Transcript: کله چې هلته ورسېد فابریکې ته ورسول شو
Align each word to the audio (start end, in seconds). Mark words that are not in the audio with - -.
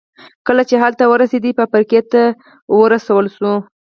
کله 0.47 0.63
چې 0.69 0.75
هلته 0.83 1.03
ورسېد 1.07 1.45
فابریکې 1.59 2.01
ته 2.11 2.23
ورسول 2.79 3.25
شو 3.35 3.53